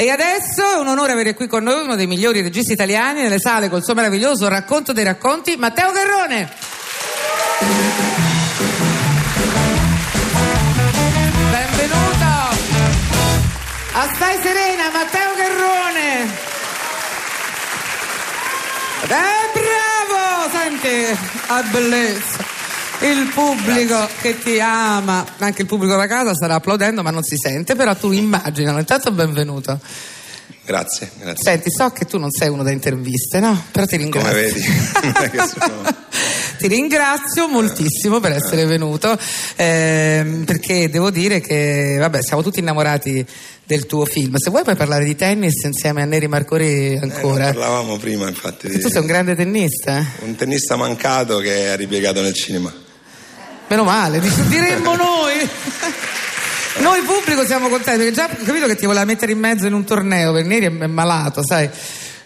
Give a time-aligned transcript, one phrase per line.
[0.00, 3.40] E adesso è un onore avere qui con noi uno dei migliori registi italiani nelle
[3.40, 6.48] sale col suo meraviglioso racconto dei racconti, Matteo Garrone.
[11.50, 12.26] Benvenuto.
[13.92, 16.22] Assai serena, Matteo Garrone.
[19.02, 20.50] Eh, bravo!
[20.52, 21.18] Senti,
[21.48, 22.57] a bellezza.
[23.00, 27.36] Il pubblico che ti ama, anche il pubblico da casa starà applaudendo ma non si
[27.36, 28.78] sente, però tu immaginalo.
[28.78, 29.78] Intanto benvenuto.
[30.64, 31.42] Grazie, grazie.
[31.42, 33.64] Senti, so che tu non sei uno da interviste, no?
[33.70, 34.30] Però ti ringrazio.
[34.30, 35.96] Come vedi, sono...
[36.58, 39.16] ti ringrazio moltissimo per essere venuto,
[39.56, 43.24] ehm, perché devo dire che, vabbè, siamo tutti innamorati
[43.64, 44.36] del tuo film.
[44.36, 47.46] Se vuoi puoi parlare di tennis insieme a Neri Marcori Eh, ancora.
[47.46, 48.68] ne parlavamo prima, infatti.
[48.68, 50.04] Di- tu sei un grande tennista?
[50.24, 52.70] un tennista mancato che è ripiegato nel cinema.
[53.68, 55.48] Meno male, diremmo noi.
[56.80, 59.72] Noi pubblico siamo contenti, perché già ho capito che ti voleva mettere in mezzo in
[59.74, 61.68] un torneo, perché Neri è malato, sai.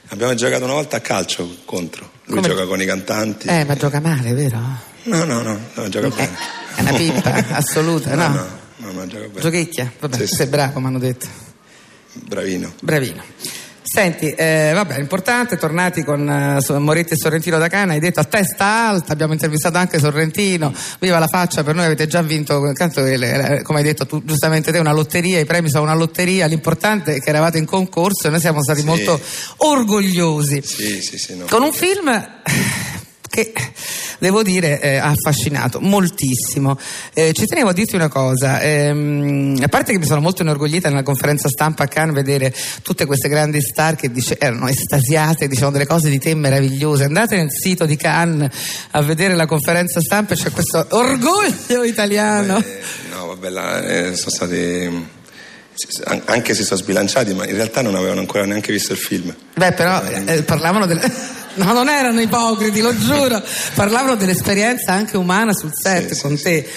[0.09, 2.11] Abbiamo giocato una volta a calcio contro.
[2.27, 3.49] Lui Come- gioca con i cantanti.
[3.49, 4.59] Eh, ma gioca male, vero?
[5.05, 6.37] No, no, no, no, gioca Eh, bene.
[6.77, 8.29] è una pippa assoluta, no?
[8.29, 8.47] no,
[8.77, 9.41] no, no, gioca bene.
[9.41, 9.91] Giochicchia?
[9.99, 10.35] Vabbè, Sì, sì.
[10.37, 11.27] sei bravo, mi hanno detto.
[12.13, 12.73] Bravino.
[12.81, 13.23] Bravino.
[13.95, 18.25] Senti, eh, vabbè, importante, tornati con eh, Moretti e Sorrentino da Cana, hai detto a
[18.25, 23.79] testa alta, abbiamo intervistato anche Sorrentino, viva la faccia, per noi avete già vinto, come
[23.79, 27.29] hai detto tu giustamente te, una lotteria, i premi sono una lotteria, l'importante è che
[27.29, 28.87] eravate in concorso e noi siamo stati Sì.
[28.87, 29.21] molto
[29.59, 30.63] orgogliosi.
[30.65, 31.45] Sì, sì, sì, no.
[31.51, 32.09] Con un film
[33.33, 33.51] che
[34.19, 36.79] devo dire eh, ha affascinato moltissimo.
[37.15, 40.91] Eh, ci tenevo a dirti una cosa, ehm, a parte che mi sono molto inorgoglita
[40.91, 45.73] nella conferenza stampa a Cannes vedere tutte queste grandi star che dice- erano estasiate, dicevano
[45.73, 47.05] delle cose di te meravigliose.
[47.05, 48.51] Andate nel sito di Cannes
[48.91, 52.59] a vedere la conferenza stampa e c'è questo orgoglio italiano.
[52.59, 52.81] Eh,
[53.15, 55.21] no, vabbè, là, eh, sono stati.
[56.27, 59.35] Anche se sono sbilanciati, ma in realtà non avevano ancora neanche visto il film.
[59.55, 61.41] Beh, però eh, parlavano delle.
[61.55, 63.43] No, non erano ipocriti, lo giuro.
[63.75, 66.43] Parlavano dell'esperienza anche umana sul set Sì, con sì.
[66.43, 66.69] te.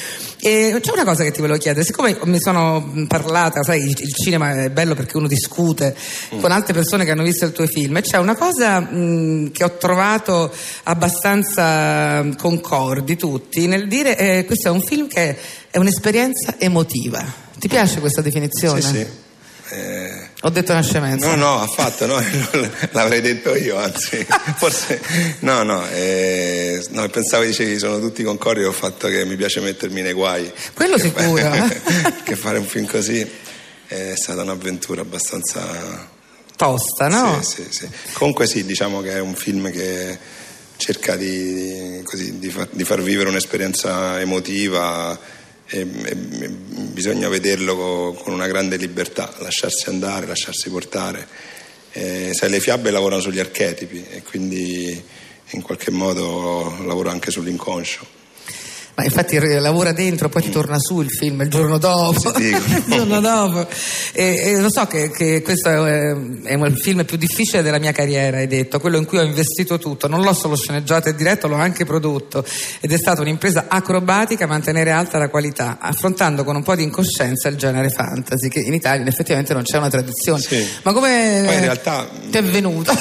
[0.42, 4.64] E c'è una cosa che ti volevo chiedere, siccome mi sono parlata, sai, il, cinema
[4.66, 5.96] è bello perché uno discute
[6.36, 6.40] Mm.
[6.40, 9.64] con altre persone che hanno visto il tuo film, e c'è una cosa mh, che
[9.64, 10.52] ho trovato
[10.84, 15.36] abbastanza concordi tutti nel dire eh, questo è un film che
[15.72, 17.24] è un'esperienza emotiva.
[17.58, 18.82] Ti piace questa definizione?
[18.82, 19.08] Sì, sì.
[19.70, 21.28] Eh, Ho detto una scemenza.
[21.28, 22.22] No, no, affatto, no,
[22.92, 24.26] l'avrei detto io, anzi,
[24.58, 25.02] forse,
[25.40, 30.02] no, no, eh, no, pensavo dicevi sono tutti concordi col fatto che mi piace mettermi
[30.02, 30.52] nei guai.
[30.74, 31.52] Quello Che sicuro.
[32.24, 33.28] che fare un film così
[33.88, 36.14] è stata un'avventura abbastanza...
[36.56, 37.42] Tosta, no?
[37.42, 37.90] Sì, sì, sì.
[38.14, 40.18] Comunque sì, diciamo che è un film che
[40.78, 45.20] cerca di, così, di far, di far vivere un'esperienza emotiva
[45.68, 51.28] e, e- bisogna vederlo co- con una grande libertà, lasciarsi andare, lasciarsi portare.
[51.92, 55.02] Eh, sai, le fiabe lavorano sugli archetipi e quindi
[55.52, 58.24] in qualche modo lavoro anche sull'inconscio.
[58.96, 62.32] Ma infatti lavora dentro, poi ti torna su il film il giorno dopo.
[62.40, 63.68] Il giorno dopo.
[64.14, 67.92] E, e lo so che, che questo è, è il film più difficile della mia
[67.92, 70.08] carriera, hai detto, quello in cui ho investito tutto.
[70.08, 72.46] Non l'ho solo sceneggiato e diretto, l'ho anche prodotto.
[72.80, 77.50] Ed è stata un'impresa acrobatica mantenere alta la qualità, affrontando con un po' di incoscienza
[77.50, 80.42] il genere fantasy, che in Italia effettivamente non c'è una tradizione.
[80.42, 80.66] Sì.
[80.84, 82.94] Ma come Poi in realtà- ti è venuto?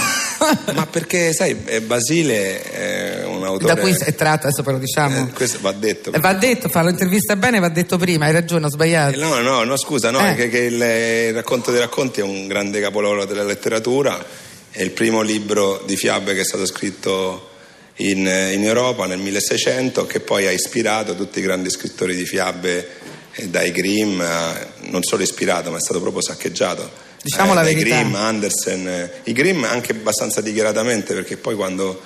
[0.74, 3.74] Ma perché, sai, Basile è un autore...
[3.74, 5.28] da cui è tratto, adesso però diciamo.
[5.28, 6.12] Eh, questo va detto.
[6.12, 9.16] Eh, Va detto, fare l'intervista bene va detto prima, hai ragione, ho sbagliato.
[9.16, 10.34] Eh, No, no, no, scusa, no, Eh.
[10.34, 14.24] che, che il, il racconto dei racconti è un grande capolavoro della letteratura,
[14.70, 17.50] è il primo libro di fiabe che è stato scritto
[17.96, 22.88] in, in Europa nel 1600, che poi ha ispirato tutti i grandi scrittori di fiabe,
[23.34, 24.20] eh, dai Grimm,
[24.90, 26.90] non solo ispirato, ma è stato proprio saccheggiato.
[27.22, 28.00] Diciamo Eh, la verità.
[28.00, 32.00] Grimm, Andersen, eh, i Grimm anche abbastanza dichiaratamente, perché poi quando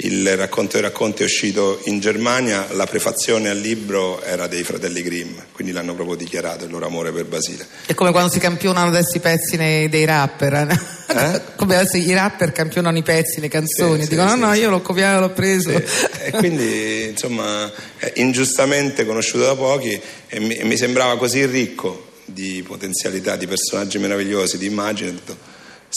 [0.00, 5.02] il racconto dei racconti è uscito in Germania, la prefazione al libro era dei fratelli
[5.02, 7.66] Grimm, quindi l'hanno proprio dichiarato il loro amore per Basile.
[7.86, 10.52] È come quando si campionano adesso i pezzi nei- dei rapper.
[10.52, 11.14] eh?
[11.14, 11.40] Eh?
[11.56, 14.02] come adesso i rapper campionano i pezzi, le canzoni.
[14.02, 14.60] Sì, Dicono: sì, no, no, sì.
[14.60, 15.70] io l'ho copiato, l'ho preso.
[15.70, 17.72] E, quindi, insomma,
[18.14, 19.98] ingiustamente conosciuto da pochi
[20.28, 25.12] e mi, e mi sembrava così ricco di potenzialità, di personaggi meravigliosi, di immagini, ho
[25.12, 25.36] detto,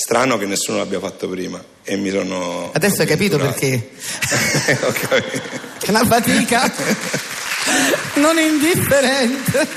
[0.01, 2.69] strano che nessuno l'abbia fatto prima e mi sono...
[2.73, 3.89] Adesso hai capito perché?
[4.83, 5.41] Ho capito.
[5.85, 6.71] È una fatica
[8.15, 9.67] non indifferente.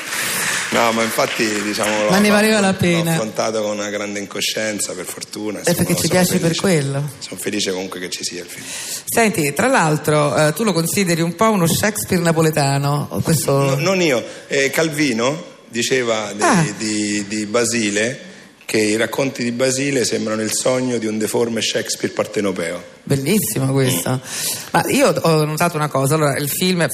[0.70, 3.12] No, ma infatti diciamo Ma ne l'ho- valeva la l'ho pena.
[3.12, 5.60] affrontato con una grande incoscienza, per fortuna.
[5.60, 7.10] È perché ci piace per quello.
[7.18, 8.64] Sono felice comunque che ci sia il film.
[9.04, 13.08] Senti, tra l'altro, eh, tu lo consideri un po' uno Shakespeare napoletano.
[13.22, 13.52] Questo...
[13.52, 16.64] No, non io, eh, Calvino diceva di, Ah.
[16.78, 18.30] di- di Basile
[18.64, 22.82] che i racconti di Basile sembrano il sogno di un deforme Shakespeare partenopeo.
[23.02, 24.20] Bellissimo questo.
[24.70, 26.88] Ma io ho notato una cosa, allora il film, eh,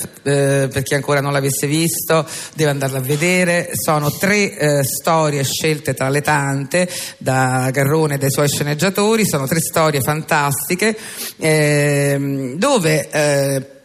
[0.73, 5.95] per chi ancora non l'avesse visto, deve andarlo a vedere, sono tre eh, storie scelte
[5.95, 6.89] tra le tante
[7.19, 10.97] da Garrone e dai suoi sceneggiatori, sono tre storie fantastiche
[11.39, 13.77] eh, dove...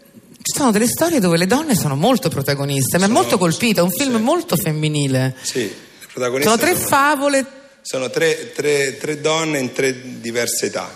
[0.45, 3.83] Ci sono delle storie dove le donne sono molto protagoniste, mi è molto colpito, è
[3.83, 4.21] un film sì.
[4.21, 5.33] molto femminile.
[5.41, 7.45] Sì, le protagoniste sono tre favole
[7.85, 10.89] Sono tre, tre- tre donne in tre diverse età.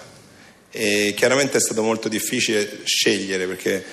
[0.71, 3.83] E chiaramente è stato molto difficile scegliere perché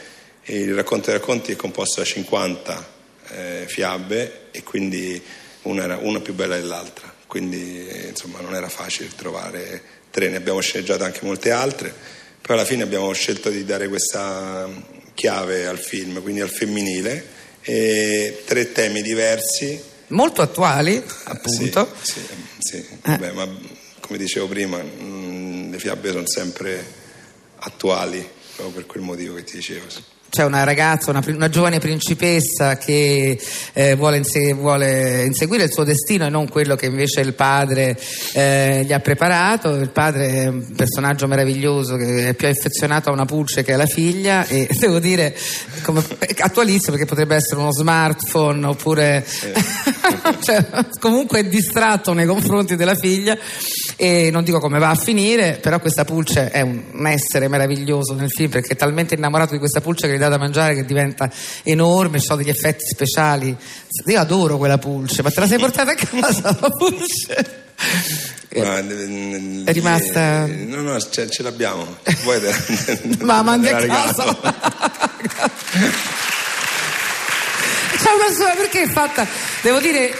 [0.44, 2.88] il racconto dei racconti è composto da 50
[3.30, 5.20] eh, fiabe e quindi
[5.62, 9.82] una era una più bella dell'altra, quindi eh, insomma non era facile trovare
[10.12, 11.92] tre, ne abbiamo sceneggiate anche molte altre,
[12.40, 14.70] poi alla fine abbiamo scelto di dare questa
[15.14, 17.26] chiave al film, quindi al femminile,
[17.60, 21.92] e tre temi diversi molto attuali, appunto.
[22.00, 22.20] sì,
[22.58, 22.86] sì, sì.
[23.02, 23.48] Vabbè, ma
[24.00, 26.84] come dicevo prima, mh, le fiabe sono sempre
[27.56, 29.86] attuali, proprio per quel motivo che ti dicevo.
[30.34, 33.38] C'è una ragazza, una, una giovane principessa che
[33.72, 37.96] eh, vuole, inse- vuole inseguire il suo destino e non quello che invece il padre
[38.32, 39.76] eh, gli ha preparato.
[39.76, 43.86] Il padre è un personaggio meraviglioso che è più affezionato a una pulce che alla
[43.86, 45.36] figlia e devo dire
[45.82, 46.02] come,
[46.38, 49.24] attualissimo perché potrebbe essere uno smartphone oppure
[50.42, 50.66] cioè,
[50.98, 53.38] comunque è distratto nei confronti della figlia
[53.94, 58.14] e non dico come va a finire, però questa pulce è un, un essere meraviglioso
[58.14, 60.84] nel film perché è talmente innamorato di questa pulce che gli dà da mangiare che
[60.84, 61.30] diventa
[61.62, 63.56] enorme, ci sono degli effetti speciali.
[64.06, 67.62] Io adoro quella pulce, ma te la sei portata a casa la pulce?
[68.56, 71.96] Ma, eh, È rimasta- eh, No, no, ce, ce l'abbiamo.
[72.22, 74.36] Vuoi te- Ma mandi a casa.
[77.96, 79.26] C'è una sola perché è fatta,
[79.62, 80.12] devo dire,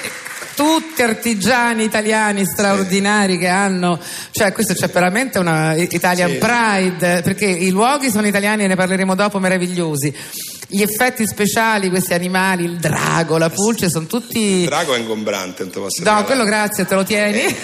[0.54, 3.98] tutti artigiani italiani straordinari che hanno,
[4.30, 6.38] cioè questo c'è veramente una Italian Sì.
[6.38, 10.14] Pride, perché i luoghi sono italiani e ne parleremo dopo, meravigliosi.
[10.66, 14.40] Gli effetti speciali, questi animali, il drago, la pulce, sono tutti...
[14.62, 17.42] Il drago è ingombrante, non te No, quello grazie, te lo tieni.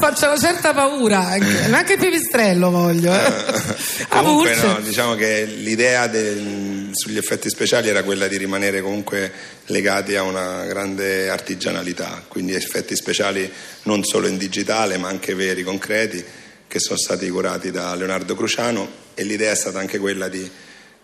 [0.00, 1.68] Faccio una certa paura anche.
[1.68, 3.12] Neanche il pipistrello voglio.
[3.12, 3.18] Eh.
[3.20, 9.32] La Comunque no, diciamo che l'idea del- sugli effetti speciali era quella di rimanere comunque
[9.66, 13.50] legati a una grande artigianalità, quindi effetti speciali
[13.84, 16.24] non solo in digitale ma anche veri, concreti,
[16.66, 19.00] che sono stati curati da Leonardo Cruciano.
[19.14, 20.50] E l'idea è stata anche quella di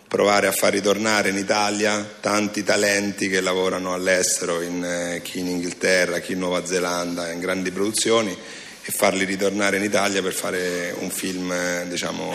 [0.09, 5.49] provare a far ritornare in Italia tanti talenti che lavorano all'estero, in, eh, chi in
[5.49, 10.95] Inghilterra, chi in Nuova Zelanda, in grandi produzioni e farli ritornare in Italia per fare
[10.99, 12.33] un film, eh, diciamo,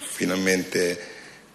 [0.00, 1.09] finalmente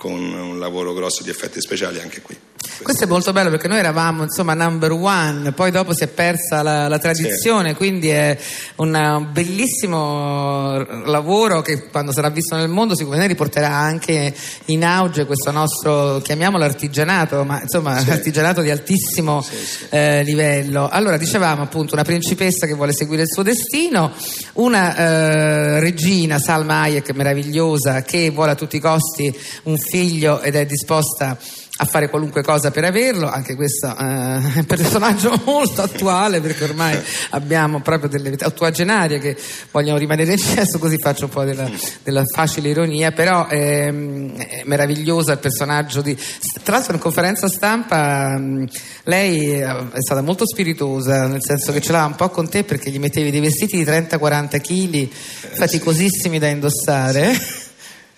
[0.06, 2.38] con un lavoro grosso di effetti speciali anche qui.
[2.82, 6.62] Questo è molto bello perché noi eravamo insomma number one, poi dopo si è persa
[6.62, 8.38] la, la tradizione, quindi è
[8.78, 14.34] un bellissimo lavoro che quando sarà visto nel mondo sicuramente riporterà anche
[14.66, 19.46] in auge questo nostro, chiamiamolo artigianato, ma insomma artigianato di altissimo
[19.90, 20.88] eh, livello.
[20.90, 24.12] Allora dicevamo appunto una principessa che vuole seguire il suo destino,
[24.54, 29.34] una eh, regina, Salma Hayek, meravigliosa, che vuole a tutti i costi
[29.64, 31.38] un figlio ed è disposta a
[31.84, 36.98] fare qualunque cosa per averlo, anche questo eh, è un personaggio molto attuale perché ormai
[37.32, 39.36] abbiamo proprio delle ottuagenarie che
[39.72, 41.70] vogliono rimanere in cesso, così faccio un po' della,
[42.02, 46.18] della facile ironia, però ehm, è meraviglioso il personaggio di...
[46.64, 48.68] Tra l'altro in conferenza stampa mh,
[49.04, 52.64] lei eh, è stata molto spiritosa, nel senso che ce l'ha un po' con te
[52.64, 55.10] perché gli mettevi dei vestiti di 30-40 kg,
[55.56, 57.38] faticosissimi da indossare.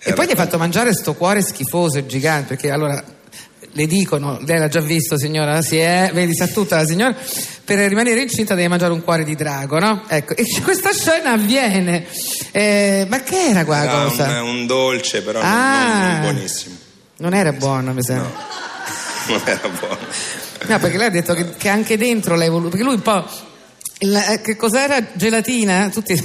[0.00, 3.02] E poi gli hai fatto mangiare sto cuore schifoso e gigante, perché allora
[3.72, 7.14] le dicono, lei l'ha già visto signora, si è, vedi sa tutta la signora,
[7.64, 10.04] per rimanere incinta deve mangiare un cuore di drago, no?
[10.08, 12.06] Ecco, e questa scena avviene.
[12.50, 14.42] Eh, ma che era qua Era cosa?
[14.42, 16.10] un, un dolce però non- Ah.
[16.12, 16.76] non, buonissimo,
[17.18, 18.30] Non era buono, mi sembra.
[19.28, 19.98] non era buono.
[20.66, 23.46] No, perché lei ha detto che, che anche dentro l'hai voluto, perché lui un po'.
[24.00, 25.02] Il- eh, che cos'era?
[25.12, 25.90] Gelatina?
[25.92, 26.20] Tutti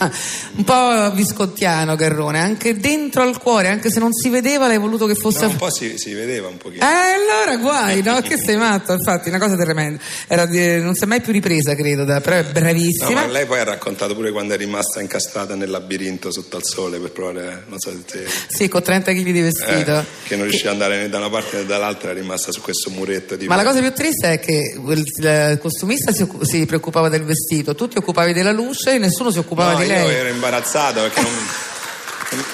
[0.56, 5.06] un po' viscottiano Garrone, anche dentro al cuore, anche se non si vedeva, l'hai voluto
[5.08, 5.46] che fosse.
[5.46, 6.84] No, un po' si, si vedeva un pochino.
[6.84, 8.22] Eh, allora guai, no?
[8.22, 10.00] Che sei matto, infatti, una cosa tremenda.
[10.27, 13.12] Era di- non si è mai più ripresa, credo, da- però è No, bravissima.
[13.12, 17.00] ma lei poi ha raccontato pure quando è rimasta incastrata nel labirinto sotto al sole
[17.00, 19.98] per provare, non so se te- Sì, con 30 kg di vestito.
[20.00, 22.62] eh, che non riusciva ad andare né da una parte né dall'altra, è rimasta su
[22.62, 26.65] questo muretto di Ma la cosa più triste è che il, il costumista si, si
[26.65, 29.93] preoccupava del vestito, tu ti occupavi della luce e nessuno si occupava No, di io
[29.93, 30.15] lei.
[30.15, 31.32] ero imbarazzato perché non,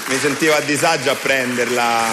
[0.08, 2.04] mi sentivo a disagio a prenderla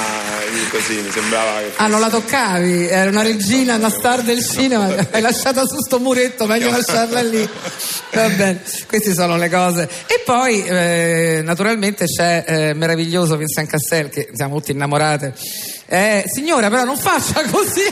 [0.71, 1.73] così, mi sembrava che.
[1.77, 5.99] Ah, non la toccavi, era una regina, una star del cinema, l'hai lasciata su sto
[5.99, 7.49] muretto, meglio lasciarla lì.
[8.13, 9.89] Va bene, queste sono le cose.
[10.07, 15.35] E poi, eh, naturalmente, c'è eh, meraviglioso Vincent Cassel, che siamo tutti innamorate.
[15.89, 17.83] Eh, signora, però non faccia così.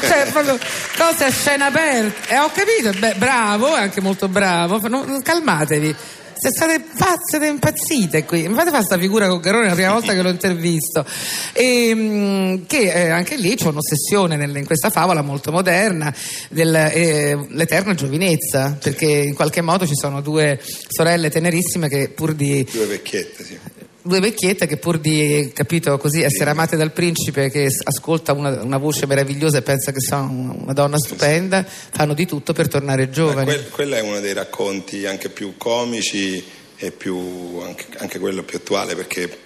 [0.00, 0.58] cioè, proprio
[0.96, 2.34] cose a scena aperta.
[2.34, 4.80] Eh, ho capito, beh, bravo, anche molto bravo.
[4.88, 5.94] Non, calmatevi
[6.42, 8.48] se state pazze, siete impazzite qui.
[8.48, 11.06] Mi fate fare questa figura con Garrone la prima volta che l'ho intervisto.
[11.52, 16.12] E, ehm, che eh, anche lì c'è un'ossessione nel, in questa favola molto moderna
[16.48, 22.66] dell'eterna eh, giovinezza, perché in qualche modo ci sono due sorelle tenerissime che pur di.
[22.68, 27.68] Due vecchiette, sì due vecchiette che pur di capito così essere amate dal principe che
[27.84, 32.52] ascolta una, una voce meravigliosa e pensa che sono una donna stupenda fanno di tutto
[32.52, 33.44] per tornare giovani.
[33.46, 36.44] quel, quello è uno dei racconti anche più comici
[36.76, 39.38] e più, anche, anche, quello più attuale perché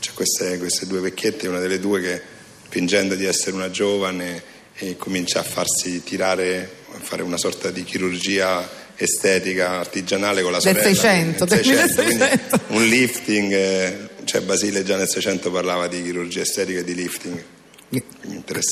[0.00, 2.22] c'è queste, queste due vecchiette una delle due che
[2.68, 4.56] fingendo di essere una giovane
[4.96, 10.82] comincia a farsi tirare a fare una sorta di chirurgia estetica artigianale con la sorella.
[10.82, 12.60] Del 600, del 600, 600.
[12.68, 17.42] Un lifting, eh, cioè Basile già nel 600 parlava di chirurgia estetica e di lifting.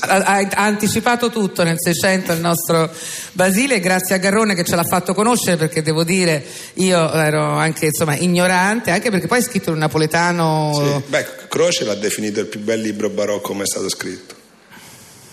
[0.00, 2.92] Ha, ha, anticipato tutto nel 600 il nostro
[3.33, 7.87] Basile, grazie a Garrone che ce l'ha fatto conoscere perché devo dire io ero anche
[7.87, 10.71] insomma, ignorante, anche perché poi è scritto in napoletano.
[10.75, 11.09] Sì.
[11.09, 14.35] Beh, Croce l'ha definito il più bel libro barocco mai stato scritto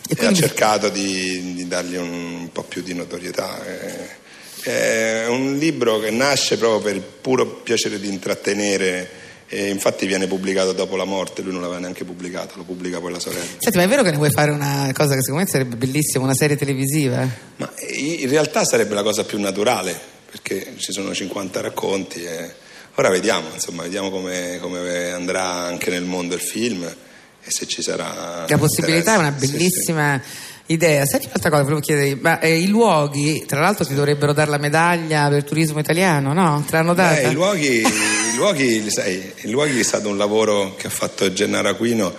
[0.07, 3.65] e, e ha cercato di, di, dargli un, un, po' più di notorietà.
[3.65, 4.21] Eh
[4.63, 10.25] è un libro che nasce proprio per il puro piacere di intrattenere e infatti viene
[10.25, 13.45] pubblicato dopo la morte, lui non l'aveva neanche pubblicato, lo pubblica poi la sorella.
[13.59, 16.23] Senti, ma è vero che ne vuoi fare una cosa che secondo me sarebbe bellissima,
[16.23, 17.27] una serie televisiva?
[17.57, 19.99] Ma in realtà sarebbe la cosa più naturale,
[20.31, 22.53] perché ci sono 50 racconti e
[22.95, 27.83] ora vediamo, insomma, vediamo come, come andrà anche nel mondo il film e se ci
[27.83, 28.45] sarà...
[28.47, 30.19] La possibilità è una bellissima...
[30.23, 31.05] Sì, sì idea.
[31.05, 34.57] Senti un'altra cosa, volevo chiedere, ma eh, i luoghi, tra l'altro ti dovrebbero dare la
[34.57, 36.63] medaglia il turismo italiano, no?
[36.67, 37.21] Te l'hanno data?
[37.21, 41.31] Beh, i luoghi, i luoghi, sai, i luoghi è stato un lavoro che ha fatto
[41.31, 42.13] Gennaro Aquino,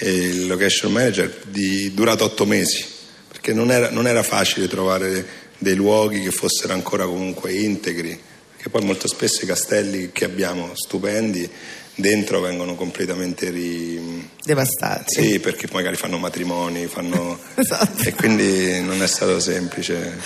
[0.00, 2.84] il location manager, di, durato otto mesi,
[3.28, 8.18] perché non era, non era facile trovare dei luoghi che fossero ancora comunque integri,
[8.54, 11.48] perché poi molto spesso i castelli che abbiamo stupendi
[11.96, 14.28] dentro vengono completamente ri...
[14.44, 15.14] devastati.
[15.14, 17.38] Sì, perché magari fanno matrimoni, fanno...
[17.56, 18.02] esatto.
[18.02, 20.18] e quindi non è stato semplice.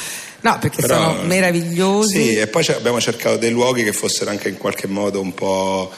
[0.42, 2.22] No, perché Però, sono meravigliosi.
[2.22, 5.92] Sì, e poi abbiamo cercato dei luoghi che fossero anche in qualche modo un po'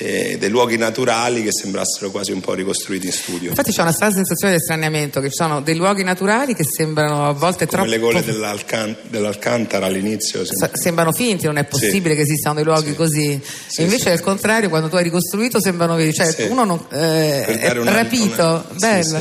[0.00, 3.50] eh, dei luoghi naturali che sembrassero quasi un po' ricostruiti in studio.
[3.50, 7.26] Infatti c'è una strana sensazione di estraniamento, che ci sono dei luoghi naturali che sembrano
[7.26, 7.88] a volte Come troppo...
[7.88, 10.44] le gole dell'Alcan- dell'Alcantara all'inizio.
[10.44, 12.16] Sem- sembrano finti, non è possibile sì.
[12.16, 12.94] che esistano dei luoghi sì.
[12.94, 13.42] così.
[13.66, 17.44] Sì, e invece al contrario, quando tu hai ricostruito sembrano veri, cioè uno non, eh,
[17.44, 18.78] è una, rapito, una...
[18.78, 19.20] bello.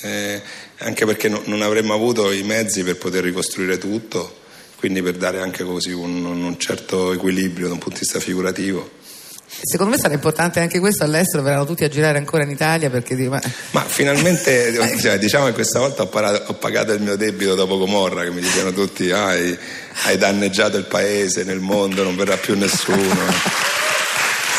[0.00, 0.40] Eh,
[0.78, 4.38] anche perché no, non avremmo avuto i mezzi per poter ricostruire tutto,
[4.76, 9.04] quindi per dare anche così un, un certo equilibrio da un punto di vista figurativo.
[9.48, 13.14] Secondo me sarà importante anche questo all'estero, verranno tutti a girare ancora in Italia perché...
[13.28, 17.54] Ma, ma finalmente, cioè, diciamo che questa volta ho, parato, ho, pagato il mio debito
[17.54, 19.56] dopo Comorra, che mi dicevano tutti, ah, hai,
[20.04, 22.98] hai, danneggiato il paese nel mondo, non verrà più nessuno.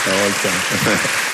[0.01, 1.26] Stavolta...